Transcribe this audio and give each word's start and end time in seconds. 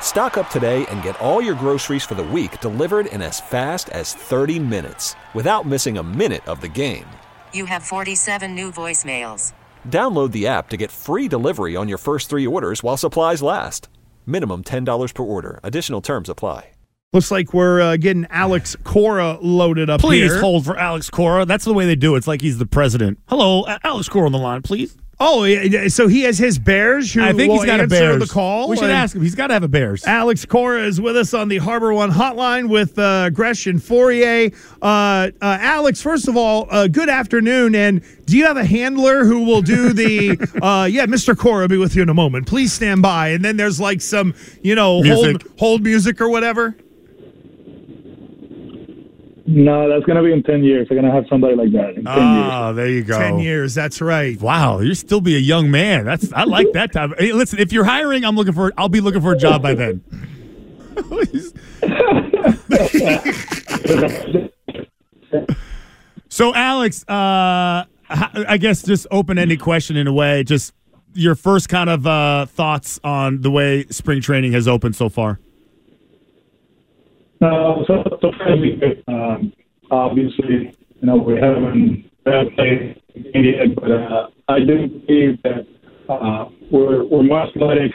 Stock 0.00 0.36
up 0.38 0.50
today 0.50 0.84
and 0.86 1.02
get 1.02 1.20
all 1.20 1.40
your 1.40 1.54
groceries 1.54 2.02
for 2.02 2.16
the 2.16 2.24
week 2.24 2.60
delivered 2.60 3.06
in 3.06 3.22
as 3.22 3.40
fast 3.40 3.88
as 3.90 4.14
30 4.14 4.58
minutes 4.58 5.14
without 5.34 5.64
missing 5.66 5.98
a 5.98 6.02
minute 6.02 6.44
of 6.48 6.60
the 6.62 6.68
game. 6.68 7.06
You 7.52 7.66
have 7.66 7.82
47 7.84 8.54
new 8.54 8.72
voicemails. 8.72 9.52
Download 9.88 10.32
the 10.32 10.46
app 10.48 10.68
to 10.70 10.76
get 10.76 10.90
free 10.90 11.28
delivery 11.28 11.76
on 11.76 11.88
your 11.88 11.98
first 11.98 12.28
three 12.30 12.46
orders 12.46 12.82
while 12.82 12.96
supplies 12.96 13.42
last. 13.42 13.88
Minimum 14.26 14.64
$10 14.64 15.14
per 15.14 15.22
order. 15.22 15.60
Additional 15.62 16.00
terms 16.00 16.28
apply. 16.28 16.70
Looks 17.14 17.30
like 17.30 17.54
we're 17.54 17.80
uh, 17.80 17.96
getting 17.96 18.26
Alex 18.28 18.76
Cora 18.84 19.38
loaded 19.40 19.88
up 19.88 20.02
Please 20.02 20.30
here. 20.30 20.40
hold 20.40 20.66
for 20.66 20.76
Alex 20.76 21.08
Cora. 21.08 21.46
That's 21.46 21.64
the 21.64 21.72
way 21.72 21.86
they 21.86 21.96
do 21.96 22.14
it. 22.14 22.18
It's 22.18 22.26
like 22.28 22.42
he's 22.42 22.58
the 22.58 22.66
president. 22.66 23.18
Hello, 23.28 23.64
Alex 23.82 24.10
Cora 24.10 24.26
on 24.26 24.32
the 24.32 24.38
line, 24.38 24.60
please. 24.60 24.94
Oh, 25.20 25.44
so 25.88 26.06
he 26.06 26.22
has 26.22 26.38
his 26.38 26.60
Bears 26.60 27.12
who 27.12 27.22
I 27.22 27.32
think 27.32 27.50
will 27.50 27.58
he's 27.58 27.66
got 27.66 27.80
a 27.80 27.88
Bears. 27.88 28.20
the 28.20 28.32
call. 28.32 28.68
We 28.68 28.76
should 28.76 28.90
ask 28.90 29.16
him. 29.16 29.22
He's 29.22 29.34
got 29.34 29.48
to 29.48 29.54
have 29.54 29.64
a 29.64 29.68
Bears. 29.68 30.04
Alex 30.04 30.44
Cora 30.44 30.84
is 30.84 31.00
with 31.00 31.16
us 31.16 31.34
on 31.34 31.48
the 31.48 31.58
Harbor 31.58 31.92
One 31.92 32.10
hotline 32.10 32.68
with 32.68 32.96
uh, 32.98 33.30
Gresh 33.30 33.66
and 33.66 33.80
Fauria. 33.80 34.54
Uh, 34.80 34.86
uh, 34.86 35.30
Alex, 35.60 36.00
first 36.00 36.28
of 36.28 36.36
all, 36.36 36.68
uh, 36.70 36.86
good 36.86 37.08
afternoon. 37.08 37.74
And 37.74 38.04
do 38.26 38.38
you 38.38 38.46
have 38.46 38.56
a 38.56 38.64
handler 38.64 39.24
who 39.24 39.42
will 39.44 39.62
do 39.62 39.92
the? 39.92 40.38
uh, 40.62 40.84
yeah, 40.84 41.06
Mr. 41.06 41.36
Cora 41.36 41.62
will 41.62 41.68
be 41.68 41.78
with 41.78 41.96
you 41.96 42.02
in 42.02 42.08
a 42.08 42.14
moment. 42.14 42.46
Please 42.46 42.72
stand 42.72 43.02
by. 43.02 43.28
And 43.30 43.44
then 43.44 43.56
there's 43.56 43.80
like 43.80 44.00
some, 44.00 44.34
you 44.62 44.76
know, 44.76 45.02
Music. 45.02 45.42
hold 45.42 45.58
hold 45.58 45.82
music 45.82 46.20
or 46.20 46.28
whatever. 46.28 46.76
No, 49.50 49.88
that's 49.88 50.04
gonna 50.04 50.22
be 50.22 50.30
in 50.30 50.42
ten 50.42 50.62
years. 50.62 50.86
They're 50.88 51.00
gonna 51.00 51.10
have 51.14 51.24
somebody 51.30 51.54
like 51.56 51.72
that 51.72 51.94
in 51.96 52.04
ten 52.04 52.34
years. 52.36 52.50
Ah, 52.52 52.72
there 52.72 52.86
you 52.88 53.02
go. 53.02 53.18
Ten 53.18 53.38
years. 53.38 53.74
That's 53.74 54.02
right. 54.02 54.38
Wow, 54.38 54.80
you 54.80 54.94
still 54.94 55.22
be 55.22 55.36
a 55.36 55.38
young 55.38 55.70
man. 55.70 56.04
That's 56.04 56.30
I 56.34 56.44
like 56.44 56.70
that 56.72 56.92
type. 56.92 57.12
Hey, 57.18 57.32
listen, 57.32 57.58
if 57.58 57.72
you're 57.72 57.84
hiring, 57.84 58.26
I'm 58.26 58.36
looking 58.36 58.52
for. 58.52 58.74
I'll 58.76 58.90
be 58.90 59.00
looking 59.00 59.22
for 59.22 59.32
a 59.32 59.38
job 59.38 59.62
by 59.62 59.72
then. 59.72 60.02
so, 66.28 66.54
Alex, 66.54 67.04
uh, 67.08 67.84
h- 68.10 68.44
I 68.48 68.56
guess 68.58 68.82
just 68.82 69.06
open-ended 69.10 69.60
question 69.60 69.96
in 69.96 70.06
a 70.06 70.12
way. 70.12 70.44
Just 70.44 70.72
your 71.14 71.34
first 71.34 71.68
kind 71.68 71.90
of 71.90 72.06
uh, 72.06 72.46
thoughts 72.46 73.00
on 73.02 73.40
the 73.40 73.50
way 73.50 73.84
spring 73.86 74.20
training 74.20 74.52
has 74.52 74.68
opened 74.68 74.96
so 74.96 75.08
far. 75.08 75.40
No, 77.40 77.84
so 77.86 78.02
so. 78.20 79.04
Um, 79.06 79.52
obviously, 79.90 80.76
you 81.00 81.06
know 81.06 81.16
we 81.16 81.34
haven't, 81.34 82.10
played 82.24 83.00
yet, 83.14 83.74
but 83.74 83.90
uh, 83.90 84.26
I 84.48 84.58
do 84.60 84.88
believe 85.06 85.42
that 85.42 85.66
uh, 86.08 86.48
we're 86.70 87.04
we're 87.04 87.22
more 87.22 87.42
athletic. 87.42 87.92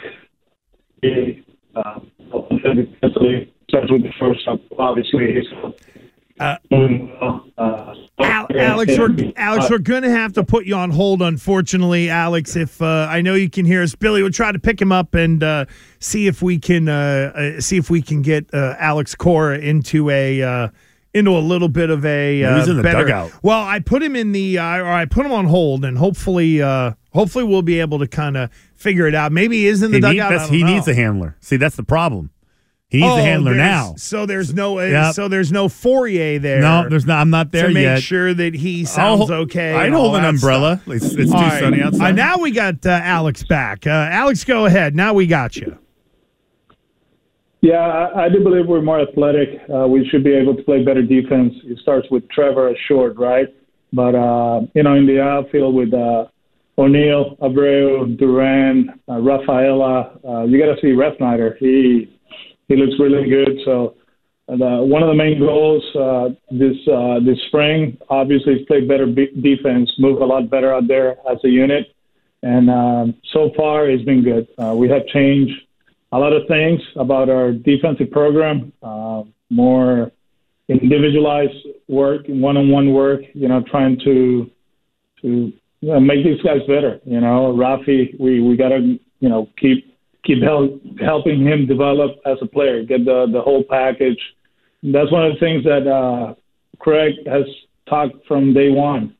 Uh, 1.76 1.98
defensively, 2.30 3.52
starts 3.68 3.90
with 3.90 4.02
the 4.02 4.12
first 4.18 4.40
up, 4.48 4.60
obviously. 4.78 5.36
So, 5.50 5.74
Uh. 6.40 6.56
Uh, 7.56 7.94
Al- 8.18 8.46
Alex, 8.56 8.98
we're, 8.98 9.32
Alex, 9.36 9.70
we're 9.70 9.78
going 9.78 10.02
to 10.02 10.10
have 10.10 10.32
to 10.34 10.44
put 10.44 10.66
you 10.66 10.74
on 10.74 10.90
hold, 10.90 11.22
unfortunately, 11.22 12.10
Alex. 12.10 12.56
If 12.56 12.80
uh, 12.82 13.06
I 13.10 13.20
know 13.22 13.34
you 13.34 13.48
can 13.50 13.64
hear 13.64 13.82
us, 13.82 13.94
Billy, 13.94 14.22
we'll 14.22 14.30
try 14.32 14.52
to 14.52 14.58
pick 14.58 14.80
him 14.80 14.92
up 14.92 15.14
and 15.14 15.42
uh, 15.42 15.66
see 16.00 16.26
if 16.26 16.42
we 16.42 16.58
can 16.58 16.88
uh, 16.88 17.32
uh, 17.34 17.60
see 17.60 17.76
if 17.76 17.90
we 17.90 18.02
can 18.02 18.22
get 18.22 18.52
uh, 18.52 18.74
Alex 18.78 19.14
Cora 19.14 19.58
into 19.58 20.10
a 20.10 20.42
uh, 20.42 20.68
into 21.12 21.30
a 21.30 21.38
little 21.40 21.68
bit 21.68 21.90
of 21.90 22.04
a 22.04 22.42
uh, 22.44 22.58
He's 22.58 22.68
in 22.68 22.76
the 22.76 22.82
better. 22.82 23.04
dugout. 23.04 23.32
Well, 23.42 23.60
I 23.60 23.78
put 23.80 24.02
him 24.02 24.16
in 24.16 24.32
the 24.32 24.58
uh, 24.58 24.78
or 24.78 24.86
I 24.88 25.04
put 25.06 25.26
him 25.26 25.32
on 25.32 25.46
hold, 25.46 25.84
and 25.84 25.96
hopefully, 25.98 26.60
uh, 26.62 26.92
hopefully, 27.12 27.44
we'll 27.44 27.62
be 27.62 27.80
able 27.80 27.98
to 28.00 28.08
kind 28.08 28.36
of 28.36 28.50
figure 28.74 29.06
it 29.06 29.14
out. 29.14 29.30
Maybe 29.32 29.58
he 29.58 29.66
is 29.66 29.82
in 29.82 29.90
the 29.92 29.98
He, 29.98 30.00
dugout. 30.18 30.50
He 30.50 30.62
know. 30.62 30.74
needs 30.74 30.88
a 30.88 30.94
handler. 30.94 31.36
See, 31.40 31.56
that's 31.56 31.76
the 31.76 31.84
problem. 31.84 32.30
He 32.94 33.00
needs 33.00 33.12
Oh, 33.12 33.16
a 33.18 33.22
handler 33.22 33.54
now. 33.54 33.94
So 33.96 34.24
there's 34.24 34.54
no 34.54 34.78
uh, 34.78 34.84
Yep. 34.84 35.14
so 35.14 35.26
there's 35.26 35.50
no 35.50 35.66
Fauria 35.68 36.40
there. 36.40 36.60
No, 36.60 36.88
there's 36.88 37.06
not. 37.06 37.18
I'm 37.20 37.30
not 37.30 37.50
there 37.50 37.68
yet. 37.70 37.88
to 37.88 37.94
make 37.96 38.04
sure 38.04 38.32
that 38.32 38.54
he 38.54 38.82
I'll 38.82 38.86
sounds 38.86 39.30
okay. 39.30 39.72
I'd 39.74 39.92
hold 39.92 40.14
an 40.16 40.24
umbrella. 40.24 40.80
stuff. 40.84 40.94
It's, 40.94 41.04
it's 41.14 41.30
too 41.32 41.36
All 41.36 41.42
right. 41.42 41.60
sunny 41.60 41.82
outside. 41.82 42.10
Uh, 42.10 42.12
now 42.12 42.38
we 42.38 42.52
got 42.52 42.86
uh, 42.86 43.00
Alex 43.02 43.42
back. 43.42 43.86
Uh, 43.86 43.90
Alex, 43.90 44.44
go 44.44 44.66
ahead. 44.66 44.94
Now 44.94 45.12
we 45.12 45.26
got 45.26 45.56
you. 45.56 45.76
Yeah, 47.62 47.78
I, 47.80 48.26
I 48.26 48.28
do 48.28 48.42
believe 48.42 48.66
we're 48.66 48.82
more 48.82 49.00
athletic. 49.00 49.48
Uh, 49.74 49.86
we 49.88 50.06
should 50.10 50.22
be 50.22 50.32
able 50.34 50.54
to 50.54 50.62
play 50.62 50.84
better 50.84 51.02
defense. 51.02 51.54
It 51.64 51.78
starts 51.78 52.06
with 52.10 52.28
Trevor 52.28 52.68
as 52.68 52.76
short, 52.86 53.16
right? 53.16 53.48
But 53.92 54.14
uh, 54.14 54.62
you 54.74 54.82
know, 54.82 54.94
in 54.94 55.06
the 55.06 55.20
outfield 55.22 55.74
with 55.74 55.94
uh, 55.94 56.26
O'Neill, 56.76 57.36
Abreu, 57.40 58.18
Duran, 58.18 59.00
uh, 59.08 59.18
Rafaela, 59.20 60.18
uh, 60.28 60.42
you 60.44 60.58
got 60.58 60.74
to 60.74 60.80
see 60.82 60.88
Refsnyder. 60.88 61.56
He 61.58 62.10
he 62.68 62.76
looks 62.76 62.98
really 62.98 63.28
good. 63.28 63.60
So. 63.64 63.96
And, 64.46 64.62
uh, 64.62 64.80
one 64.80 65.02
of 65.02 65.08
the 65.08 65.14
main 65.14 65.38
goals 65.38 65.82
uh, 65.96 66.28
this 66.50 66.76
uh, 66.86 67.18
this 67.24 67.38
spring, 67.46 67.96
obviously, 68.10 68.54
is 68.56 68.66
play 68.66 68.82
better 68.82 69.06
be- 69.06 69.32
defense, 69.40 69.90
move 69.98 70.20
a 70.20 70.24
lot 70.26 70.50
better 70.50 70.70
out 70.70 70.86
there 70.86 71.16
as 71.30 71.38
a 71.44 71.48
unit, 71.48 71.94
and 72.42 72.68
um, 72.68 73.14
so 73.32 73.50
far 73.56 73.88
it's 73.88 74.04
been 74.04 74.22
good. 74.22 74.46
Uh, 74.58 74.74
we 74.76 74.86
have 74.90 75.06
changed 75.06 75.54
a 76.12 76.18
lot 76.18 76.34
of 76.34 76.46
things 76.46 76.80
about 76.96 77.30
our 77.30 77.52
defensive 77.52 78.10
program, 78.10 78.70
uh, 78.82 79.22
more 79.48 80.12
individualized 80.68 81.66
work, 81.88 82.26
one-on-one 82.28 82.92
work. 82.92 83.22
You 83.32 83.48
know, 83.48 83.62
trying 83.62 83.98
to 84.00 84.50
to 85.22 85.28
you 85.80 85.92
know, 85.92 86.00
make 86.00 86.22
these 86.22 86.42
guys 86.42 86.60
better. 86.68 87.00
You 87.06 87.20
know, 87.20 87.54
Rafi, 87.56 88.18
we 88.20 88.42
we 88.42 88.58
got 88.58 88.68
to 88.68 88.98
you 89.20 89.28
know 89.30 89.48
keep 89.56 89.93
keep 90.24 90.42
help, 90.42 90.80
helping 91.00 91.46
him 91.46 91.66
develop 91.66 92.12
as 92.26 92.38
a 92.42 92.46
player, 92.46 92.82
get 92.82 93.04
the 93.04 93.26
the 93.30 93.40
whole 93.40 93.64
package. 93.68 94.20
That's 94.82 95.10
one 95.10 95.24
of 95.26 95.32
the 95.34 95.40
things 95.40 95.64
that 95.64 95.86
uh, 95.86 96.34
Craig 96.78 97.14
has 97.26 97.44
talked 97.88 98.26
from 98.26 98.52
day 98.52 98.70
one. 98.70 99.16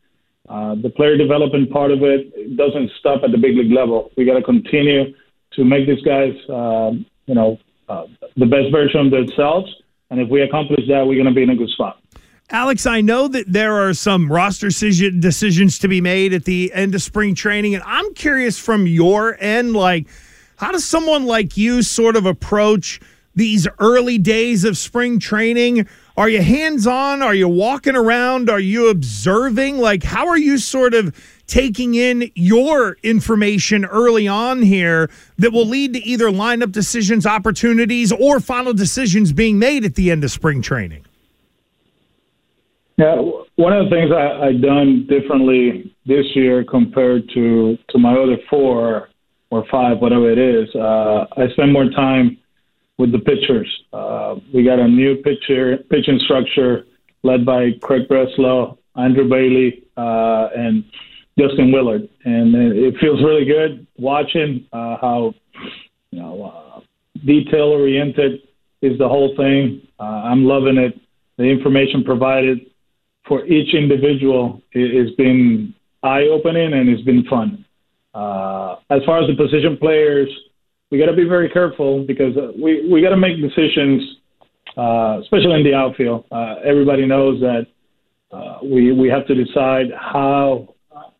Uh, 0.49 0.75
the 0.83 0.91
player 0.91 1.17
development 1.17 1.71
part 1.71 1.91
of 1.91 2.03
it 2.03 2.57
doesn't 2.57 2.91
stop 2.99 3.23
at 3.25 3.31
the 3.31 3.39
big 3.39 3.57
league 3.57 3.73
level. 3.73 4.11
We 4.17 4.27
got 4.27 4.35
to 4.35 4.43
continue 4.43 5.15
to 5.53 5.65
make 5.65 5.87
these 5.87 6.03
guys, 6.03 6.35
uh, 6.51 6.91
you 7.27 7.35
know, 7.35 7.59
uh, 7.89 8.07
the 8.37 8.45
best 8.45 8.71
version 8.71 9.07
of 9.07 9.11
themselves. 9.11 9.75
And 10.11 10.21
if 10.21 10.29
we 10.29 10.43
accomplish 10.43 10.87
that, 10.89 11.07
we're 11.07 11.15
going 11.15 11.33
to 11.33 11.33
be 11.35 11.43
in 11.43 11.51
a 11.51 11.57
good 11.57 11.71
spot. 11.71 11.99
Alex, 12.51 12.85
I 12.85 13.01
know 13.01 13.27
that 13.29 13.51
there 13.51 13.89
are 13.89 13.95
some 13.95 14.31
roster 14.31 14.69
decisions 14.69 15.79
to 15.79 15.89
be 15.89 16.03
made 16.03 16.35
at 16.35 16.45
the 16.45 16.73
end 16.75 16.95
of 16.95 17.01
spring 17.01 17.35
training, 17.35 17.75
and 17.75 17.83
I'm 17.87 18.13
curious 18.13 18.59
from 18.59 18.87
your 18.87 19.37
end, 19.41 19.73
like, 19.73 20.07
how 20.57 20.73
does 20.73 20.85
someone 20.85 21.27
like 21.27 21.57
you 21.57 21.83
sort 21.83 22.17
of 22.17 22.27
approach 22.27 23.01
these 23.35 23.67
early 23.79 24.19
days 24.19 24.65
of 24.65 24.79
spring 24.79 25.19
training? 25.19 25.89
Are 26.17 26.29
you 26.29 26.41
hands 26.41 26.87
on? 26.87 27.23
Are 27.23 27.35
you 27.35 27.49
walking 27.49 27.97
around? 27.97 28.49
Are 28.49 28.61
you 28.61 28.89
observing? 28.89 29.79
Like, 29.79 30.05
how 30.05 30.29
are 30.29 30.39
you 30.39 30.59
sort 30.59 30.95
of 30.95 31.15
taking 31.47 31.95
in 31.95 32.31
your 32.35 32.97
information 33.03 33.85
early 33.85 34.29
on 34.29 34.63
here 34.63 35.11
that 35.39 35.53
will 35.53 35.67
lead 35.67 35.95
to 35.95 36.01
either 36.01 36.27
lineup 36.27 36.73
decisions, 36.73 37.27
opportunities, 37.27 38.13
or 38.13 38.39
final 38.39 38.73
decisions 38.73 39.33
being 39.33 39.59
made 39.59 39.85
at 39.85 39.97
the 39.97 40.11
end 40.11 40.23
of 40.23 40.31
spring 40.31 40.63
training? 40.63 41.05
Yeah, 42.97 43.17
one 43.57 43.73
of 43.73 43.87
the 43.87 43.91
things 43.91 44.13
I, 44.13 44.47
I 44.47 44.53
done 44.53 45.09
differently 45.09 45.95
this 46.07 46.27
year 46.37 46.65
compared 46.65 47.29
to 47.35 47.77
to 47.89 47.99
my 47.99 48.13
other 48.13 48.37
four 48.49 49.09
or 49.51 49.65
five, 49.71 49.99
whatever 49.99 50.31
it 50.31 50.39
is, 50.39 50.75
uh, 50.75 51.27
I 51.37 51.49
spend 51.53 51.73
more 51.73 51.89
time 51.91 52.39
with 52.99 53.13
the 53.13 53.19
pitchers. 53.19 53.69
Uh, 53.93 54.37
we 54.53 54.65
got 54.65 54.79
a 54.79 54.89
new 54.89 55.17
pitcher 55.17 55.79
pitching 55.91 56.19
structure 56.25 56.87
led 57.23 57.45
by 57.45 57.71
Craig 57.83 58.09
Breslow, 58.09 58.79
Andrew 58.97 59.29
Bailey, 59.29 59.85
uh, 59.97 60.49
and 60.57 60.85
Justin 61.39 61.73
Willard, 61.73 62.09
and 62.25 62.55
it, 62.55 62.95
feels 63.01 63.21
really 63.23 63.45
good 63.45 63.87
watching 63.99 64.67
uh, 64.73 64.97
how 65.01 65.35
you 66.11 66.21
know 66.21 66.45
uh, 66.45 66.81
detail 67.25 67.73
oriented 67.73 68.43
is 68.83 68.97
the 68.99 69.09
whole 69.09 69.35
thing. 69.37 69.87
Uh, 69.99 70.03
I'm 70.03 70.45
loving 70.45 70.77
it. 70.77 71.01
The 71.37 71.45
information 71.45 72.05
provided 72.05 72.71
for 73.27 73.45
each 73.47 73.75
individual 73.75 74.63
has 74.75 75.11
been 75.17 75.75
eye 76.03 76.29
opening 76.31 76.73
and 76.75 76.89
it's 76.89 77.03
been 77.03 77.25
fun. 77.25 77.64
Uh, 78.15 78.77
as 78.91 79.03
far 79.05 79.21
as 79.21 79.27
the 79.27 79.35
position 79.37 79.77
players, 79.77 80.29
we 80.91 80.99
got 80.99 81.07
to 81.07 81.17
be 81.17 81.25
very 81.25 81.49
careful 81.49 82.05
because 82.07 82.37
uh, 82.37 82.53
we 82.61 82.89
we 82.89 83.03
got 83.03 83.11
to 83.11 83.17
make 83.17 83.41
decisions, 83.41 84.03
uh, 84.77 85.19
especially 85.23 85.55
in 85.55 85.65
the 85.65 85.75
outfield. 85.75 86.25
Uh, 86.31 86.57
everybody 86.65 87.07
knows 87.07 87.41
that 87.41 87.67
uh, 88.31 88.59
we 88.63 88.93
we 88.93 89.09
have 89.09 89.27
to 89.27 89.35
decide 89.35 89.87
how 89.99 90.75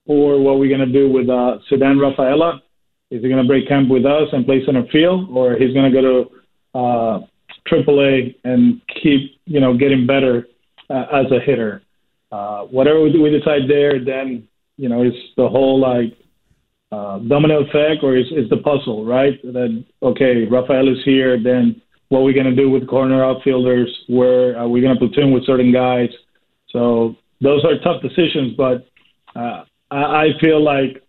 or 0.07 0.41
what 0.41 0.59
we're 0.59 0.69
going 0.69 0.87
to 0.87 0.93
do 0.93 1.11
with 1.11 1.29
uh, 1.29 1.59
Ceddanne 1.71 2.01
Rafaela. 2.01 2.63
Is 3.11 3.23
he 3.23 3.29
going 3.29 3.43
to 3.43 3.49
break 3.49 3.69
camp 3.69 3.89
with 3.89 4.05
us 4.05 4.29
and 4.33 4.45
play 4.45 4.65
center 4.65 4.85
field, 4.93 5.29
or 5.31 5.57
he's 5.57 5.73
going 5.73 5.91
to 5.91 6.03
go 6.03 6.03
to 6.03 6.79
uh, 6.79 7.21
AAA 7.71 8.35
and 8.45 8.81
keep 9.03 9.41
you 9.47 9.61
know 9.61 9.77
getting 9.77 10.07
better 10.07 10.47
uh, 10.91 11.07
as 11.13 11.27
a 11.33 11.41
hitter? 11.41 11.83
Uh, 12.33 12.63
whatever 12.65 13.01
we, 13.03 13.19
we 13.19 13.31
decide 13.31 13.63
there, 13.69 14.05
then 14.05 14.47
you 14.77 14.89
know 14.89 15.03
it's 15.03 15.17
the 15.37 15.49
whole 15.49 15.81
like 15.81 16.17
uh, 16.95 17.19
domino 17.19 17.57
effect, 17.67 18.03
or 18.03 18.17
is 18.17 18.27
is 18.41 18.49
the 18.51 18.61
puzzle, 18.69 19.05
right? 19.05 19.37
That 19.43 19.85
okay, 20.03 20.35
Rafael 20.57 20.89
is 20.89 21.03
here, 21.05 21.43
then 21.43 21.81
what 22.09 22.21
are 22.21 22.29
we 22.29 22.33
going 22.33 22.53
to 22.55 22.55
do 22.55 22.71
with 22.71 22.87
corner 22.87 23.25
outfielders? 23.25 23.91
Where 24.09 24.57
are 24.59 24.69
we 24.69 24.81
going 24.81 24.95
to 24.95 25.01
platoon 25.01 25.33
with 25.33 25.45
certain 25.47 25.73
guys? 25.73 26.11
So 26.71 27.17
those 27.41 27.65
are 27.65 27.79
tough 27.79 28.03
decisions, 28.03 28.55
but 28.57 28.87
uh, 29.35 29.65
I, 29.91 30.03
I 30.25 30.27
feel 30.41 30.63
like 30.63 31.03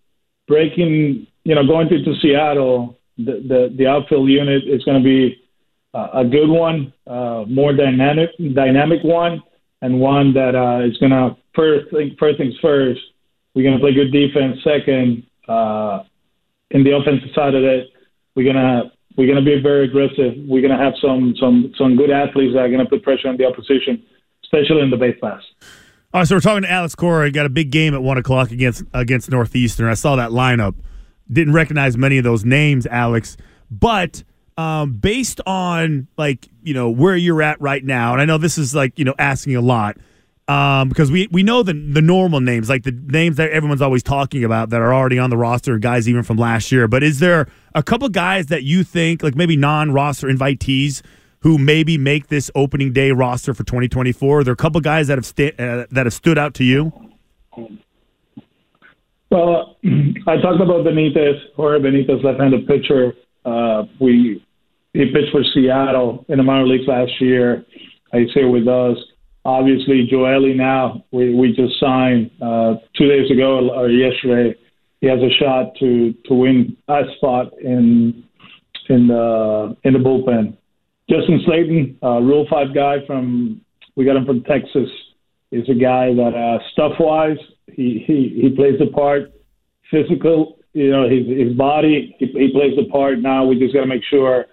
breaking, 0.48 1.28
you 1.44 1.56
know, 1.56 1.66
going 1.66 1.88
into 1.92 2.14
Seattle, 2.22 2.98
the 3.18 3.34
the, 3.52 3.76
the 3.78 3.86
outfield 3.88 4.28
unit 4.30 4.64
is 4.68 4.84
going 4.84 5.02
to 5.02 5.04
be 5.04 5.42
uh, 5.94 6.10
a 6.14 6.26
good 6.26 6.50
one, 6.50 6.94
uh, 7.06 7.44
more 7.48 7.74
dynamic 7.74 8.30
dynamic 8.54 9.04
one, 9.04 9.44
and 9.82 10.00
one 10.00 10.34
that 10.34 10.56
uh, 10.56 10.88
is 10.88 10.98
going 10.98 11.12
to 11.12 11.36
first 11.56 11.86
first 12.20 12.38
things 12.40 12.56
first. 12.62 13.02
We're 13.54 13.64
going 13.64 13.78
to 13.78 13.84
play 13.86 13.94
good 13.94 14.12
defense. 14.12 14.58
Second, 14.64 15.24
uh, 15.48 16.04
in 16.72 16.84
the 16.84 16.96
offensive 16.96 17.30
side 17.36 17.56
of 17.56 17.64
it, 17.64 17.90
we're 18.36 18.52
gonna 18.52 18.92
we're 19.18 19.28
gonna 19.28 19.46
be 19.46 19.62
very 19.62 19.86
aggressive. 19.86 20.34
We're 20.48 20.62
gonna 20.62 20.82
have 20.82 20.94
some 21.02 21.36
some 21.40 21.74
some 21.78 21.96
good 21.96 22.12
athletes 22.12 22.54
that 22.54 22.60
are 22.60 22.70
gonna 22.70 22.88
put 22.88 23.04
pressure 23.04 23.30
on 23.30 23.38
the 23.38 23.46
opposition, 23.46 24.04
especially 24.44 24.82
in 24.82 24.90
the 24.90 24.98
base 24.98 25.18
pass. 25.22 25.42
All 26.14 26.22
right, 26.22 26.28
so 26.28 26.36
we're 26.36 26.42
talking 26.42 26.64
to 26.64 26.72
Alex 26.72 26.96
Cora. 26.96 27.26
He 27.26 27.32
got 27.32 27.46
a 27.46 27.50
big 27.50 27.72
game 27.72 27.94
at 27.94 28.02
one 28.02 28.18
o'clock 28.18 28.52
against 28.52 28.84
against 28.94 29.30
Northeastern. 29.30 29.88
I 29.88 29.96
saw 29.96 30.16
that 30.16 30.32
lineup. 30.32 30.76
Didn't 31.32 31.54
recognize 31.54 31.98
many 31.98 32.18
of 32.18 32.24
those 32.24 32.46
names, 32.46 32.86
Alex, 32.88 33.36
but 33.72 34.24
um, 34.58 34.94
based 34.94 35.42
on 35.46 36.08
like 36.18 36.48
you 36.64 36.74
know 36.74 36.90
where 36.90 37.16
you're 37.16 37.42
at 37.42 37.60
right 37.62 37.84
now, 37.84 38.14
and 38.14 38.22
I 38.22 38.26
know 38.26 38.38
this 38.38 38.58
is 38.58 38.76
like 38.76 38.98
you 39.00 39.06
know 39.06 39.16
asking 39.18 39.56
a 39.56 39.62
lot 39.62 39.98
um, 40.48 40.90
because 40.90 41.12
we 41.12 41.28
we 41.32 41.42
know 41.42 41.64
the 41.64 41.74
the 41.74 42.02
normal 42.02 42.40
names, 42.40 42.70
like 42.70 42.84
the 42.84 42.92
names 42.92 43.38
that 43.38 43.50
everyone's 43.50 43.82
always 43.82 44.04
talking 44.04 44.44
about 44.44 44.70
that 44.70 44.82
are 44.82 44.94
already 44.94 45.18
on 45.18 45.32
the 45.32 45.38
roster, 45.38 45.78
guys 45.80 46.08
even 46.08 46.22
from 46.22 46.38
last 46.38 46.72
year. 46.72 46.88
But 46.88 47.02
is 47.02 47.20
there 47.20 47.48
a 47.74 47.82
couple 47.82 48.08
guys 48.10 48.48
that 48.48 48.64
you 48.64 48.84
think, 48.84 49.24
like 49.24 49.36
maybe 49.36 49.56
non-roster 49.58 50.28
invitees, 50.28 51.02
who 51.40 51.58
maybe 51.58 51.98
make 51.98 52.28
this 52.28 52.52
opening 52.54 52.94
day 52.94 53.12
roster 53.12 53.56
for 53.56 53.64
2024? 53.64 54.40
Are 54.40 54.44
there 54.44 54.54
a 54.54 54.56
couple 54.56 54.80
guys 54.82 55.08
that 55.08 55.18
have 55.18 55.26
sta- 55.26 55.56
uh, 55.58 55.88
that 55.90 56.06
have 56.06 56.14
stood 56.14 56.38
out 56.38 56.54
to 56.56 56.64
you? 56.64 56.94
Well, 59.32 59.78
I 60.28 60.38
talked 60.38 60.62
about 60.62 60.86
Benitez, 60.86 61.40
Jorge 61.56 61.80
Benitez, 61.80 62.24
left-handed 62.24 62.68
pitcher. 62.68 63.14
Uh, 63.46 63.86
we 64.00 64.46
he 64.94 65.06
pitched 65.06 65.32
for 65.32 65.44
Seattle 65.56 66.24
in 66.30 66.38
the 66.38 66.44
minor 66.44 66.68
leagues 66.68 66.88
last 66.88 67.20
year. 67.20 67.66
He's 68.14 68.32
here 68.32 68.48
with 68.48 68.68
us 68.68 68.96
obviously 69.46 70.10
Joely 70.12 70.56
now 70.56 71.06
we, 71.12 71.34
we 71.34 71.54
just 71.54 71.80
signed 71.80 72.32
uh, 72.42 72.76
two 72.98 73.08
days 73.08 73.30
ago 73.32 73.70
or 73.70 73.90
yesterday. 73.90 74.58
He 75.02 75.08
has 75.08 75.20
a 75.20 75.30
shot 75.40 75.76
to 75.80 76.14
to 76.26 76.34
win 76.34 76.76
a 76.88 77.04
spot 77.18 77.54
in 77.62 78.24
in 78.90 79.08
the 79.08 79.78
in 79.84 79.94
the 79.94 80.00
bullpen. 80.00 80.58
Justin 81.10 81.40
Slaten, 81.48 81.98
uh, 82.04 82.22
Rule 82.22 82.48
Five 82.50 82.74
guy 82.74 83.06
from 83.06 83.62
we 83.96 84.04
got 84.04 84.16
him 84.16 84.26
from 84.26 84.44
Texas, 84.44 84.90
is 85.52 85.70
a 85.70 85.76
guy 85.76 86.14
that 86.14 86.34
uh, 86.36 86.60
stuff 86.74 86.94
wise 87.00 87.38
he, 87.68 88.04
he 88.06 88.42
he 88.42 88.50
plays 88.56 88.80
the 88.80 88.88
part. 88.88 89.32
Physical, 89.92 90.58
you 90.74 90.90
know, 90.90 91.08
his 91.08 91.28
his 91.28 91.56
body 91.56 92.16
he, 92.18 92.26
he 92.26 92.52
plays 92.52 92.76
the 92.76 92.90
part. 92.92 93.20
Now 93.20 93.46
we 93.46 93.60
just 93.60 93.74
got 93.74 93.82
to 93.82 93.88
make 93.88 94.04
sure 94.10 94.48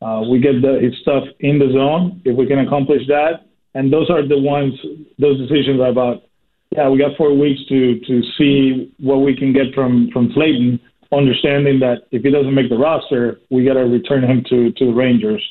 uh, 0.00 0.22
we 0.28 0.40
get 0.40 0.60
the, 0.60 0.80
his 0.80 0.98
stuff 1.02 1.24
in 1.38 1.60
the 1.60 1.70
zone. 1.72 2.20
If 2.24 2.36
we 2.36 2.46
can 2.46 2.58
accomplish 2.58 3.02
that, 3.06 3.46
and 3.74 3.92
those 3.92 4.10
are 4.10 4.26
the 4.26 4.38
ones 4.38 4.74
those 5.18 5.38
decisions 5.38 5.80
are 5.80 5.88
about 5.88 6.22
yeah 6.70 6.88
we 6.88 6.98
got 6.98 7.16
four 7.16 7.36
weeks 7.36 7.60
to 7.68 8.00
to 8.00 8.22
see 8.38 8.92
what 8.98 9.18
we 9.18 9.36
can 9.36 9.52
get 9.52 9.74
from 9.74 10.10
from 10.12 10.28
Slaten 10.30 10.80
understanding 11.12 11.78
that 11.80 12.06
if 12.10 12.22
he 12.22 12.30
doesn't 12.30 12.54
make 12.54 12.68
the 12.68 12.76
roster 12.76 13.40
we 13.50 13.64
got 13.64 13.74
to 13.74 13.84
return 13.84 14.24
him 14.24 14.44
to 14.48 14.72
to 14.72 14.86
the 14.86 14.92
Rangers. 14.92 15.42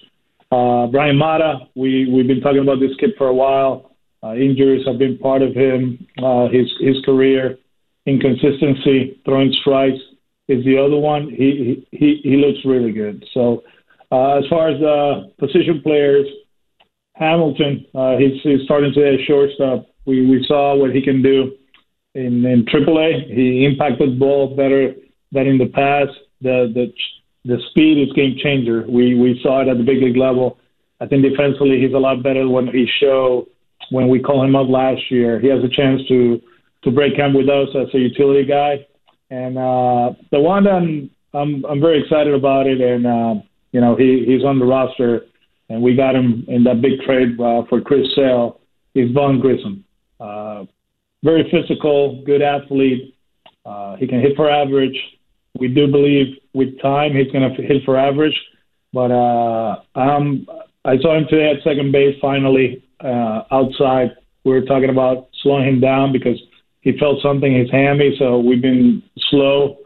Uh, 0.51 0.87
Bryan 0.87 1.17
Mata 1.17 1.67
we 1.75 2.09
we've 2.11 2.27
been 2.27 2.41
talking 2.41 2.61
about 2.61 2.79
this 2.79 2.95
kid 2.99 3.11
for 3.17 3.27
a 3.27 3.33
while. 3.33 3.91
Uh, 4.23 4.35
injuries 4.35 4.85
have 4.85 4.99
been 4.99 5.17
part 5.17 5.41
of 5.41 5.53
him 5.53 6.05
uh, 6.23 6.47
his 6.49 6.67
his 6.79 6.97
career. 7.05 7.57
Inconsistency 8.05 9.21
throwing 9.25 9.53
strikes 9.61 10.01
is 10.47 10.65
the 10.65 10.77
other 10.77 10.97
one. 10.97 11.29
He 11.29 11.87
he 11.91 12.19
he 12.23 12.37
looks 12.37 12.59
really 12.65 12.91
good. 12.91 13.23
So 13.33 13.63
uh, 14.11 14.39
as 14.39 14.43
far 14.49 14.69
as 14.69 14.81
uh, 14.81 15.29
position 15.39 15.81
players 15.81 16.27
Hamilton, 17.21 17.85
uh, 17.93 18.17
he's, 18.17 18.41
he's 18.41 18.63
starting 18.65 18.91
to 18.93 19.13
at 19.13 19.19
shortstop. 19.27 19.85
We 20.05 20.25
we 20.25 20.43
saw 20.47 20.75
what 20.75 20.89
he 20.89 21.03
can 21.03 21.21
do 21.21 21.55
in 22.15 22.43
in 22.43 22.65
AAA. 22.65 23.31
He 23.31 23.63
impacted 23.63 24.19
ball 24.19 24.55
better 24.55 24.95
than 25.31 25.45
in 25.45 25.59
the 25.59 25.67
past. 25.67 26.17
The 26.41 26.71
the 26.73 26.91
the 27.45 27.61
speed 27.69 28.01
is 28.01 28.11
game 28.13 28.37
changer. 28.41 28.85
We 28.89 29.13
we 29.13 29.39
saw 29.43 29.61
it 29.61 29.67
at 29.67 29.77
the 29.77 29.83
big 29.83 30.01
league 30.01 30.17
level. 30.17 30.57
I 30.99 31.05
think 31.05 31.21
defensively 31.21 31.79
he's 31.79 31.93
a 31.93 31.99
lot 31.99 32.23
better 32.23 32.49
when 32.49 32.67
he 32.67 32.87
showed 32.99 33.45
when 33.91 34.07
we 34.07 34.19
called 34.19 34.45
him 34.47 34.55
up 34.55 34.67
last 34.67 35.11
year. 35.11 35.39
He 35.39 35.47
has 35.47 35.63
a 35.63 35.69
chance 35.69 36.01
to 36.07 36.41
to 36.85 36.89
break 36.89 37.15
camp 37.15 37.35
with 37.35 37.49
us 37.49 37.69
as 37.75 37.93
a 37.93 37.99
utility 37.99 38.45
guy. 38.45 38.87
And 39.29 39.59
uh, 39.59 40.13
the 40.31 40.39
one 40.39 40.63
that 40.63 40.73
I'm 40.73 41.11
I'm 41.35 41.63
I'm 41.65 41.79
very 41.79 42.01
excited 42.01 42.33
about 42.33 42.65
it, 42.65 42.81
and 42.81 43.05
uh, 43.05 43.35
you 43.71 43.79
know 43.79 43.95
he 43.95 44.25
he's 44.25 44.43
on 44.43 44.57
the 44.57 44.65
roster 44.65 45.27
and 45.71 45.81
we 45.81 45.95
got 45.95 46.15
him 46.15 46.43
in 46.49 46.63
that 46.65 46.81
big 46.81 46.99
trade 47.05 47.39
uh, 47.39 47.63
for 47.69 47.79
Chris 47.81 48.07
Sale. 48.15 48.59
Is 48.93 49.09
Vaughn 49.13 49.39
Grissom. 49.39 49.85
Uh, 50.19 50.65
very 51.23 51.49
physical, 51.49 52.21
good 52.25 52.41
athlete. 52.41 53.15
Uh, 53.65 53.95
he 53.95 54.05
can 54.05 54.19
hit 54.19 54.35
for 54.35 54.49
average. 54.49 54.97
We 55.57 55.69
do 55.69 55.89
believe 55.89 56.35
with 56.53 56.79
time 56.81 57.15
he's 57.15 57.31
going 57.31 57.55
to 57.55 57.61
hit 57.61 57.83
for 57.85 57.97
average. 57.97 58.37
But 58.91 59.11
uh, 59.11 59.81
um, 59.95 60.45
I 60.83 60.97
saw 60.97 61.17
him 61.17 61.25
today 61.29 61.51
at 61.51 61.63
second 61.63 61.93
base 61.93 62.17
finally 62.21 62.83
uh, 62.99 63.43
outside. 63.49 64.11
We 64.43 64.51
were 64.51 64.65
talking 64.65 64.89
about 64.89 65.29
slowing 65.41 65.67
him 65.67 65.79
down 65.79 66.11
because 66.11 66.37
he 66.81 66.97
felt 66.97 67.21
something 67.21 67.53
in 67.53 67.61
his 67.61 67.71
hammy. 67.71 68.15
So 68.19 68.39
we've 68.39 68.61
been 68.61 69.01
slow 69.29 69.77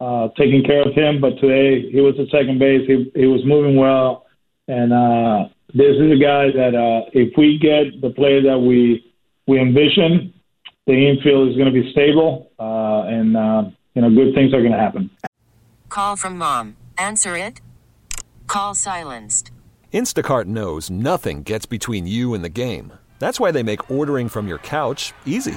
uh, 0.00 0.28
taking 0.38 0.62
care 0.64 0.82
of 0.82 0.94
him. 0.94 1.20
But 1.20 1.38
today 1.40 1.90
he 1.90 2.00
was 2.00 2.14
at 2.18 2.28
second 2.30 2.58
base. 2.58 2.86
He, 2.86 3.10
he 3.14 3.26
was 3.26 3.42
moving 3.44 3.76
well. 3.76 4.25
And 4.68 4.92
uh, 4.92 5.48
this 5.74 5.96
is 5.96 6.12
a 6.12 6.20
guy 6.20 6.50
that 6.52 6.74
uh, 6.74 7.10
if 7.12 7.36
we 7.36 7.58
get 7.58 8.00
the 8.00 8.10
play 8.10 8.42
that 8.42 8.58
we 8.58 9.12
we 9.46 9.60
envision, 9.60 10.34
the 10.86 11.08
infield 11.08 11.50
is 11.50 11.56
going 11.56 11.72
to 11.72 11.82
be 11.82 11.90
stable, 11.92 12.50
uh, 12.58 13.02
and 13.06 13.36
uh, 13.36 13.70
you 13.94 14.02
know 14.02 14.10
good 14.10 14.34
things 14.34 14.52
are 14.52 14.60
going 14.60 14.72
to 14.72 14.78
happen. 14.78 15.10
Call 15.88 16.16
from 16.16 16.36
mom. 16.38 16.76
Answer 16.98 17.36
it. 17.36 17.60
Call 18.46 18.74
silenced. 18.74 19.50
Instacart 19.92 20.44
knows 20.44 20.90
nothing 20.90 21.42
gets 21.42 21.64
between 21.64 22.06
you 22.06 22.34
and 22.34 22.44
the 22.44 22.48
game. 22.48 22.92
That's 23.18 23.40
why 23.40 23.50
they 23.50 23.62
make 23.62 23.90
ordering 23.90 24.28
from 24.28 24.46
your 24.46 24.58
couch 24.58 25.14
easy. 25.24 25.56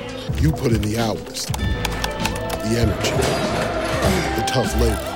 You 0.41 0.51
put 0.51 0.71
in 0.71 0.81
the 0.81 0.97
hours, 0.97 1.45
the 1.45 2.77
energy, 2.77 3.11
the 4.35 4.43
tough 4.47 4.73
labor. 4.79 5.07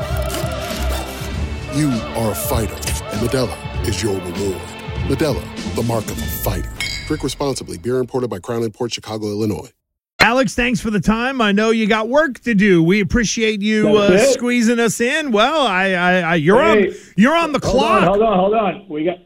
You 1.76 1.90
are 2.20 2.32
a 2.32 2.36
fighter, 2.36 2.74
and 2.74 3.28
Modelo 3.28 3.88
is 3.88 4.02
your 4.02 4.14
reward. 4.16 4.62
Modelo, 5.08 5.76
the 5.76 5.84
mark 5.84 6.06
of 6.06 6.18
a 6.18 6.26
fighter. 6.26 6.72
Drink 7.08 7.24
responsibly. 7.24 7.78
Beer 7.78 8.00
imported 8.00 8.30
by 8.30 8.40
Crown 8.40 8.70
Port 8.72 8.94
Chicago, 8.94 9.28
Illinois. 9.28 9.72
Alex, 10.20 10.56
thanks 10.56 10.80
for 10.82 10.90
the 10.90 11.00
time. 11.00 11.40
I 11.40 11.52
know 11.52 11.70
you 11.70 11.86
got 11.86 12.10
work 12.10 12.40
to 12.40 12.56
do. 12.56 12.82
We 12.82 13.00
appreciate 13.02 13.62
you 13.62 13.96
uh, 13.98 14.18
squeezing 14.32 14.80
us 14.80 15.00
in. 15.00 15.32
Well, 15.32 15.68
I, 15.68 15.92
I, 15.92 16.20
I 16.20 16.36
you're 16.36 16.60
Hey, 16.64 16.88
on, 16.88 16.96
you're 17.16 17.36
on 17.36 17.52
the 17.52 17.60
hold 17.64 17.76
clock. 17.76 18.02
On, 18.02 18.08
hold 18.08 18.22
on, 18.24 18.40
hold 18.40 18.54
on. 18.56 18.90
We 18.90 19.06
got. 19.06 19.18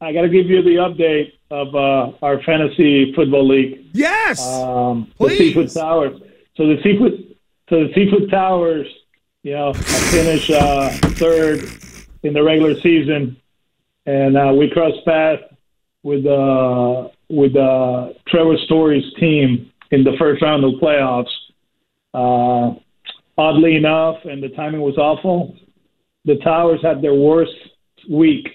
I 0.00 0.12
got 0.12 0.22
to 0.22 0.28
give 0.28 0.46
you 0.46 0.62
the 0.62 0.76
update 0.76 1.32
of 1.50 1.74
uh, 1.74 2.16
our 2.22 2.42
fantasy 2.42 3.12
football 3.14 3.46
league. 3.46 3.86
Yes, 3.92 4.46
um, 4.46 5.12
the. 5.18 5.28
Seafood 5.36 5.72
Towers. 5.72 6.20
So 6.56 6.66
the 6.66 6.76
Seafood, 6.82 7.36
so 7.68 7.86
the 7.86 7.92
Seafood 7.94 8.30
Towers. 8.30 8.86
You 9.42 9.54
know, 9.54 9.70
I 9.70 9.72
finished 9.72 10.50
uh, 10.50 10.90
third 11.16 11.64
in 12.22 12.34
the 12.34 12.42
regular 12.42 12.78
season, 12.80 13.36
and 14.06 14.36
uh, 14.36 14.52
we 14.56 14.70
crossed 14.70 15.04
paths 15.04 15.42
with 16.02 16.26
uh, 16.26 17.08
with 17.28 17.56
uh, 17.56 18.10
Trevor 18.28 18.56
Story's 18.64 19.04
team 19.18 19.70
in 19.90 20.04
the 20.04 20.12
first 20.18 20.42
round 20.42 20.64
of 20.64 20.72
playoffs. 20.80 21.30
Uh, 22.12 22.78
oddly 23.36 23.76
enough, 23.76 24.16
and 24.24 24.42
the 24.42 24.48
timing 24.50 24.80
was 24.80 24.96
awful. 24.96 25.56
The 26.24 26.36
Towers 26.36 26.80
had 26.82 27.02
their 27.02 27.14
worst 27.14 27.52
week 28.10 28.48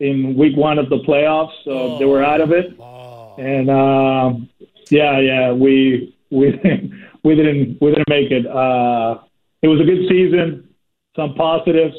in 0.00 0.34
week 0.36 0.56
one 0.56 0.78
of 0.78 0.88
the 0.88 0.98
playoffs, 0.98 1.52
so 1.64 1.98
they 1.98 2.06
were 2.06 2.24
out 2.24 2.40
of 2.40 2.52
it. 2.52 2.78
And 3.38 3.70
um, 3.70 4.48
yeah, 4.90 5.20
yeah, 5.20 5.52
we 5.52 6.16
we 6.30 6.50
we 7.24 7.34
didn't 7.34 7.78
we 7.80 7.90
didn't 7.90 8.08
make 8.08 8.30
it. 8.30 8.46
Uh, 8.46 9.18
it 9.62 9.68
was 9.68 9.80
a 9.80 9.84
good 9.84 10.08
season, 10.08 10.68
some 11.14 11.34
positives, 11.34 11.94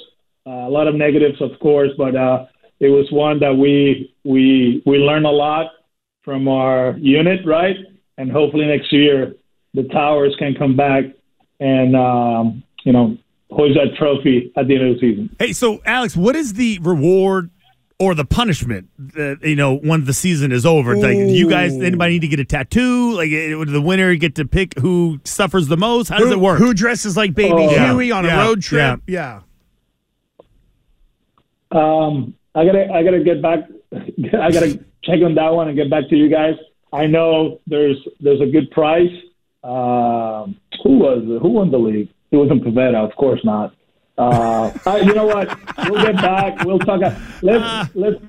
uh, 0.48 0.50
a 0.50 0.70
lot 0.70 0.88
of 0.88 0.96
negatives, 0.96 1.39
of 1.41 1.51
course, 1.60 1.91
but 1.98 2.15
uh, 2.15 2.46
it 2.79 2.89
was 2.89 3.08
one 3.12 3.39
that 3.39 3.55
we 3.55 4.13
we 4.24 4.81
we 4.86 4.98
learned 4.98 5.25
a 5.25 5.31
lot 5.31 5.67
from 6.24 6.48
our 6.48 6.96
unit, 6.98 7.46
right? 7.46 7.77
And 8.17 8.31
hopefully 8.31 8.65
next 8.65 8.91
year 8.91 9.36
the 9.74 9.84
Towers 9.84 10.36
can 10.38 10.53
come 10.55 10.75
back 10.75 11.05
and 11.60 11.96
um, 11.96 12.63
you 12.84 12.93
know 12.93 13.17
hoist 13.51 13.75
that 13.75 13.96
trophy 13.98 14.51
at 14.55 14.67
the 14.67 14.75
end 14.75 14.88
of 14.88 14.96
the 14.96 15.00
season. 15.00 15.36
Hey, 15.38 15.53
so 15.53 15.81
Alex, 15.86 16.15
what 16.17 16.36
is 16.36 16.53
the 16.53 16.79
reward 16.81 17.51
or 18.01 18.15
the 18.15 18.25
punishment 18.25 18.89
that 18.98 19.39
you 19.43 19.55
know 19.55 19.75
when 19.75 20.05
the 20.05 20.13
season 20.13 20.51
is 20.51 20.65
over? 20.65 20.96
Like, 20.96 21.15
do 21.15 21.34
you 21.34 21.48
guys, 21.48 21.74
anybody 21.74 22.13
need 22.13 22.22
to 22.22 22.27
get 22.27 22.39
a 22.39 22.46
tattoo? 22.46 23.13
Like, 23.13 23.29
would 23.29 23.70
the 23.70 23.81
winner 23.81 24.15
get 24.15 24.36
to 24.36 24.46
pick 24.46 24.77
who 24.79 25.20
suffers 25.24 25.67
the 25.67 25.77
most? 25.77 26.10
How 26.10 26.17
does 26.17 26.29
who, 26.29 26.34
it 26.34 26.39
work? 26.39 26.58
Who 26.58 26.74
dresses 26.74 27.15
like 27.15 27.36
Baby 27.36 27.53
Oh, 27.53 27.72
yeah. 27.72 27.91
Huey 27.91 28.12
on 28.12 28.25
Yeah, 28.25 28.41
a 28.41 28.48
road 28.48 28.62
trip? 28.62 29.01
Yeah. 29.05 29.41
Um, 31.72 32.36
I 32.55 32.65
gotta, 32.65 32.91
I 32.91 33.03
gotta 33.03 33.24
get 33.24 33.41
back. 33.41 33.60
I 33.93 34.51
gotta 34.51 34.84
check 35.03 35.22
on 35.24 35.36
that 35.36 35.50
one 35.50 35.67
and 35.67 35.77
get 35.77 35.89
back 35.89 36.10
to 36.10 36.15
you 36.15 36.27
guys. 36.29 36.55
I 36.91 37.05
know 37.05 37.60
there's, 37.67 37.98
there's 38.20 38.41
a 38.41 38.48
good 38.48 38.72
price. 38.72 39.12
Um, 39.63 40.60
who 40.84 40.98
was, 40.98 41.24
who 41.41 41.50
won 41.50 41.72
the 41.72 41.77
league? 41.77 42.10
It 42.31 42.36
wasn't 42.36 42.63
Pivetta, 42.63 42.96
of 42.96 43.15
course 43.15 43.41
not. 43.43 43.74
Uh, 44.18 44.72
you 45.03 45.13
know 45.13 45.25
what? 45.25 45.58
We'll 45.89 46.03
get 46.03 46.15
back. 46.15 46.63
We'll 46.63 46.80
talk. 46.80 47.01
Let's, 47.41 47.96
let's 47.96 48.24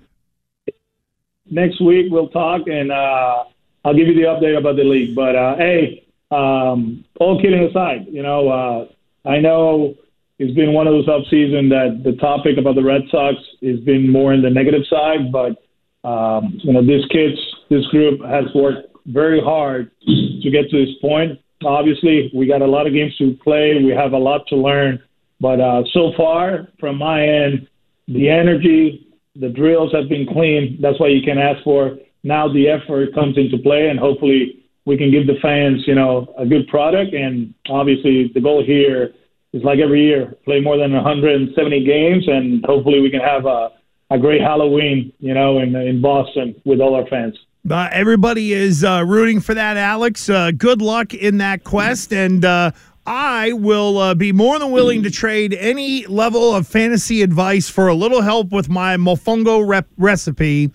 next 1.51 1.81
week 1.81 2.07
we'll 2.11 2.29
talk 2.29 2.62
and 2.67 2.91
uh, 2.91 3.45
I'll 3.85 3.95
give 3.95 4.09
you 4.09 4.15
the 4.15 4.23
update 4.23 4.57
about 4.57 4.77
the 4.77 4.85
league. 4.85 5.15
But 5.15 5.37
uh, 5.37 5.57
hey, 5.57 6.07
um, 6.31 7.05
all 7.21 7.41
kidding 7.41 7.62
aside, 7.65 8.07
you 8.11 8.23
know, 8.23 8.49
uh, 8.49 9.29
I 9.29 9.39
know 9.39 9.95
it's 10.39 10.55
been 10.55 10.73
one 10.73 10.87
of 10.87 10.95
those 10.95 11.09
off 11.09 11.25
season 11.31 11.69
that 11.69 12.03
the 12.05 12.12
topic 12.12 12.59
about 12.59 12.75
the 12.75 12.83
Red 12.83 13.03
Sox 13.11 13.37
has 13.62 13.81
been 13.81 14.11
more 14.11 14.33
in 14.33 14.43
the 14.43 14.51
negative 14.51 14.83
side, 14.89 15.31
but 15.31 15.62
um, 16.09 16.59
you 16.65 16.73
know, 16.73 16.85
this 16.85 17.05
kids, 17.11 17.39
this 17.71 17.87
group 17.87 18.25
has 18.25 18.45
worked 18.55 18.89
very 19.07 19.41
hard 19.41 19.91
to 20.07 20.51
get 20.51 20.69
to 20.71 20.85
this 20.85 20.95
point. 21.01 21.39
Obviously, 21.65 22.31
we 22.35 22.47
got 22.47 22.61
a 22.61 22.67
lot 22.67 22.87
of 22.87 22.93
games 22.93 23.17
to 23.19 23.39
play. 23.45 23.81
We 23.83 23.93
have 23.93 24.12
a 24.12 24.19
lot 24.19 24.47
to 24.49 24.57
learn, 24.57 25.01
but 25.42 25.61
uh, 25.61 25.82
so 25.92 26.12
far, 26.16 26.68
from 26.78 26.99
my 26.99 27.20
end, 27.26 27.66
the 28.06 28.30
energy, 28.30 29.08
the 29.34 29.49
drills 29.49 29.92
have 29.92 30.08
been 30.08 30.25
clean. 30.25 30.78
That's 30.80 31.00
what 31.00 31.11
you 31.11 31.20
can 31.20 31.37
ask 31.37 31.64
for. 31.64 31.99
Now 32.22 32.46
the 32.46 32.68
effort 32.68 33.12
comes 33.12 33.37
into 33.37 33.58
play, 33.58 33.88
and 33.88 33.99
hopefully 33.99 34.64
we 34.84 34.96
can 34.96 35.11
give 35.11 35.26
the 35.26 35.40
fans, 35.42 35.82
you 35.84 35.96
know, 35.96 36.32
a 36.38 36.46
good 36.46 36.68
product. 36.68 37.12
And 37.12 37.54
obviously, 37.68 38.30
the 38.32 38.40
goal 38.40 38.64
here 38.64 39.14
is 39.52 39.64
like 39.64 39.80
every 39.80 40.04
year, 40.04 40.32
play 40.44 40.61
more 40.61 40.78
than 40.78 40.92
170 40.92 41.84
games, 41.84 42.28
and 42.28 42.64
hopefully 42.64 43.00
we 43.00 43.11
can 43.11 43.20
have 43.20 43.44
a, 43.44 43.72
a 44.12 44.18
great 44.20 44.40
Halloween, 44.40 45.12
you 45.18 45.34
know, 45.34 45.58
in 45.58 45.75
in 45.75 46.00
Boston 46.00 46.54
with 46.64 46.80
all 46.80 46.94
our 46.94 47.06
fans. 47.08 47.37
Uh, 47.68 47.88
everybody 47.92 48.52
is 48.52 48.82
uh, 48.82 49.04
rooting 49.06 49.40
for 49.40 49.54
that, 49.54 49.76
Alex. 49.76 50.28
Uh, 50.28 50.50
good 50.56 50.82
luck 50.82 51.14
in 51.14 51.38
that 51.38 51.64
quest, 51.64 52.12
and 52.12 52.44
uh, 52.44 52.70
I 53.06 53.52
will 53.52 53.99
uh, 53.99 54.14
be 54.14 54.32
more 54.32 54.59
than 54.59 54.71
willing 54.71 55.02
to 55.02 55.11
trade 55.11 55.54
any 55.54 56.06
level 56.06 56.54
of 56.54 56.68
fantasy 56.68 57.23
advice 57.23 57.68
for 57.68 57.88
a 57.88 57.94
little 57.94 58.23
help 58.23 58.52
with 58.52 58.68
my 58.68 58.97
mofongo 58.97 59.66
rep- 59.66 59.88
recipe 59.99 60.71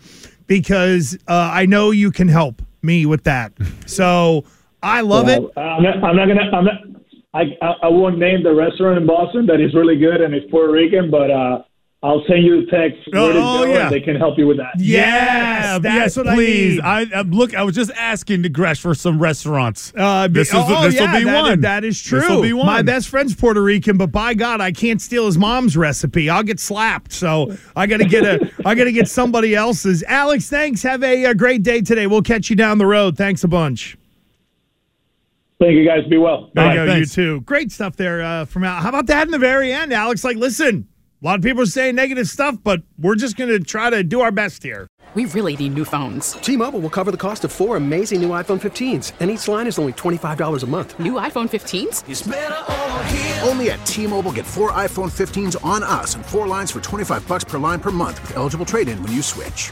because 0.46 1.18
uh, 1.28 1.52
I 1.54 1.66
know 1.66 1.92
you 1.92 2.12
can 2.12 2.28
help 2.28 2.62
me 2.82 3.06
with 3.06 3.24
that. 3.24 3.54
So 3.88 4.44
I 4.84 5.00
love 5.00 5.30
it. 5.30 5.42
Uh, 5.56 5.60
I'm 5.62 5.82
not, 5.82 6.04
I'm 6.04 6.16
not 6.18 6.28
gonna. 6.28 6.52
I'm 6.52 6.66
not. 6.66 6.74
I, 7.34 7.42
I 7.62 7.74
I 7.84 7.88
won't 7.88 8.20
name 8.20 8.44
the 8.44 8.54
restaurant 8.54 8.98
in 8.98 9.08
Boston 9.08 9.46
that 9.46 9.62
is 9.62 9.74
really 9.74 9.98
good 9.98 10.20
and 10.20 10.34
it's 10.34 10.50
Puerto 10.52 10.74
Rican, 10.74 11.10
but 11.10 11.32
uh, 11.32 11.64
I'll 12.04 12.24
send 12.28 12.44
you 12.44 12.64
the 12.64 12.72
text 12.72 13.00
where 13.12 13.34
to 13.34 13.40
Oh, 13.40 13.64
go, 13.66 13.66
yeah. 13.66 13.86
and 13.86 13.92
they 13.92 14.00
can 14.00 14.16
help 14.18 14.38
you 14.38 14.46
with 14.46 14.58
that. 14.58 14.74
Yes, 14.78 15.82
that's 15.82 15.96
yes, 15.96 16.18
what 16.18 16.28
I 16.28 16.36
please. 16.36 16.76
need. 16.76 16.82
I, 16.82 17.06
I 17.16 17.22
look. 17.22 17.56
I 17.56 17.64
was 17.64 17.74
just 17.74 17.90
asking 17.92 18.44
to 18.44 18.50
Gresh 18.50 18.80
for 18.80 18.94
some 18.94 19.18
restaurants. 19.18 19.92
Uh, 19.98 20.28
this 20.28 20.50
is 20.50 20.54
oh, 20.56 20.84
this 20.84 20.94
will 20.94 21.08
yeah, 21.08 21.18
be 21.18 21.26
that- 21.26 21.42
one. 21.42 21.62
That 21.62 21.84
is 21.84 22.00
true. 22.00 22.20
This 22.20 22.30
will 22.30 22.44
be 22.44 22.54
one. 22.54 22.68
My 22.68 22.84
best 22.84 23.10
friend's 23.10 23.34
Puerto 23.36 23.64
Rican, 23.64 23.98
but 23.98 24.12
by 24.12 24.36
God, 24.36 24.62
I 24.62 24.72
can't 24.72 25.02
steal 25.02 25.26
his 25.26 25.40
mom's 25.40 25.76
recipe. 25.76 26.30
I'll 26.30 26.44
get 26.44 26.60
slapped. 26.60 27.12
So 27.12 27.58
I 27.76 27.88
got 27.88 27.98
to 27.98 28.06
get 28.06 28.24
a. 28.24 28.52
I 28.64 28.76
got 28.76 28.84
to 28.84 28.92
get 28.92 29.08
somebody 29.10 29.56
else's. 29.56 30.04
Alex, 30.04 30.48
thanks. 30.52 30.84
Have 30.84 31.04
a, 31.04 31.26
uh 31.26 31.34
great 31.34 31.64
day 31.64 31.82
today. 31.82 32.06
We'll 32.06 32.22
catch 32.22 32.52
you 32.52 32.56
down 32.56 32.78
the 32.78 32.86
road. 32.86 33.18
Thanks 33.18 33.44
a 33.44 33.48
bunch. 33.48 33.98
Thank 35.60 35.74
you 35.74 35.84
guys. 35.84 36.06
Be 36.08 36.18
well. 36.20 36.52
There 36.54 36.70
you 36.70 36.86
go. 36.86 36.96
You 36.96 37.06
too. 37.08 37.42
Great 37.42 37.72
stuff 37.72 37.96
there 37.96 38.22
uh, 38.22 38.46
from 38.46 38.64
Al. 38.66 38.80
How 38.84 38.90
about 38.90 39.08
that 39.08 39.26
in 39.28 39.32
the 39.32 39.40
very 39.40 39.74
end, 39.74 39.92
Alex? 39.92 40.24
Like, 40.24 40.38
listen, 40.38 40.88
a 41.22 41.26
lot 41.26 41.40
of 41.40 41.44
people 41.44 41.64
are 41.64 41.66
saying 41.68 41.96
negative 41.96 42.28
stuff, 42.28 42.58
but 42.64 42.84
we're 43.00 43.16
just 43.16 43.38
going 43.38 43.50
to 43.50 43.60
try 43.60 43.90
to 43.90 44.04
do 44.04 44.22
our 44.22 44.32
best 44.32 44.62
here. 44.62 44.88
We 45.16 45.26
really 45.26 45.56
need 45.56 45.74
new 45.74 45.86
phones. 45.86 46.34
T-Mobile 46.34 46.82
will 46.82 46.90
cover 46.90 47.12
the 47.12 47.18
cost 47.18 47.44
of 47.46 47.52
four 47.52 47.78
amazing 47.78 48.22
new 48.22 48.30
iPhone 48.30 48.60
15s, 48.60 49.14
and 49.20 49.32
each 49.32 49.48
line 49.48 49.68
is 49.68 49.80
only 49.80 49.94
$25 49.94 50.64
a 50.64 50.68
month. 50.68 51.00
New 51.00 51.14
iPhone 51.14 51.48
15s? 51.50 52.04
Only 53.48 53.72
at 53.72 53.84
T-Mobile, 53.86 54.34
get 54.34 54.46
four 54.46 54.74
iPhone 54.74 55.10
15s 55.10 55.56
on 55.64 55.82
us 55.82 56.16
and 56.16 56.26
four 56.26 56.46
lines 56.46 56.72
for 56.72 56.82
25 56.82 57.26
bucks 57.26 57.46
per 57.46 57.58
line 57.58 57.80
per 57.80 57.92
month 57.92 58.22
with 58.22 58.36
eligible 58.36 58.66
trade-in 58.66 59.02
when 59.02 59.14
you 59.14 59.22
switch. 59.22 59.72